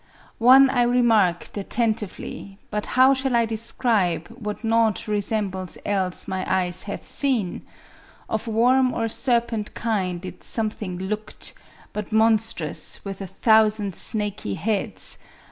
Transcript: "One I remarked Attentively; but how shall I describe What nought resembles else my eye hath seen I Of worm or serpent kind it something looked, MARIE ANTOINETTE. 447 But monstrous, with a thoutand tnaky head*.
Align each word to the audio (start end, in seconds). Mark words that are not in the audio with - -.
"One 0.49 0.71
I 0.71 0.81
remarked 0.81 1.55
Attentively; 1.57 2.57
but 2.71 2.87
how 2.97 3.13
shall 3.13 3.35
I 3.35 3.45
describe 3.45 4.29
What 4.29 4.63
nought 4.63 5.07
resembles 5.07 5.77
else 5.85 6.27
my 6.27 6.43
eye 6.51 6.73
hath 6.87 7.05
seen 7.07 7.61
I 8.27 8.33
Of 8.33 8.47
worm 8.47 8.95
or 8.95 9.07
serpent 9.07 9.75
kind 9.75 10.25
it 10.25 10.43
something 10.43 10.97
looked, 10.97 11.53
MARIE 11.93 12.05
ANTOINETTE. 12.05 12.09
447 12.09 12.09
But 12.09 12.11
monstrous, 12.11 13.05
with 13.05 13.21
a 13.21 13.27
thoutand 13.31 13.93
tnaky 13.93 14.55
head*. 14.57 14.99